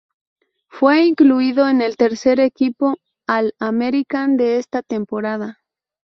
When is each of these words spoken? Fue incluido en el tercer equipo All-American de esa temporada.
Fue 0.67 1.05
incluido 1.05 1.69
en 1.69 1.79
el 1.83 1.95
tercer 1.95 2.39
equipo 2.39 2.95
All-American 3.27 4.35
de 4.35 4.57
esa 4.57 4.81
temporada. 4.81 5.59